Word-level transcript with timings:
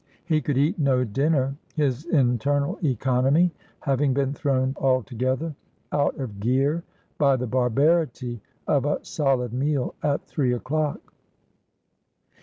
He 0.25 0.41
could 0.41 0.57
eat 0.57 0.79
no 0.79 1.03
dinner, 1.03 1.55
his 1.75 2.05
internal 2.05 2.79
economy 2.83 3.51
having 3.81 4.15
been 4.15 4.33
thrown 4.33 4.73
altogether 4.77 5.53
out 5.91 6.17
of 6.17 6.39
gear 6.39 6.83
by 7.19 7.35
the 7.35 7.45
barbarity 7.45 8.41
of 8.67 8.83
a 8.85 9.05
solid 9.05 9.53
meal 9.53 9.93
at 10.01 10.25
three 10.25 10.53
o'clock. 10.53 11.13